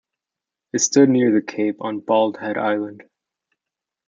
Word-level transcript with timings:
It 0.73 0.79
stood 0.79 1.09
near 1.09 1.31
the 1.31 1.43
cape 1.45 1.75
on 1.79 1.99
Bald 1.99 2.37
Head 2.37 2.57
Island. 2.57 3.03